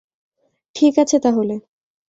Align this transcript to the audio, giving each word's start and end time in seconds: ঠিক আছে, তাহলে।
ঠিক 0.75 0.93
আছে, 0.99 1.17
তাহলে। 1.19 1.55